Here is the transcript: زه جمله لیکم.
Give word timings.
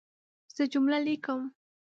زه 0.55 0.63
جمله 0.73 0.97
لیکم. 1.05 1.41